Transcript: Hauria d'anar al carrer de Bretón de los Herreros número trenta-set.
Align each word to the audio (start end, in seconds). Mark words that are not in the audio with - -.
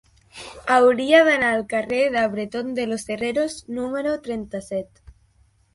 Hauria 0.75 1.19
d'anar 1.27 1.51
al 1.57 1.61
carrer 1.75 2.01
de 2.17 2.25
Bretón 2.33 2.73
de 2.81 2.87
los 2.93 3.07
Herreros 3.17 3.61
número 3.81 4.19
trenta-set. 4.29 5.07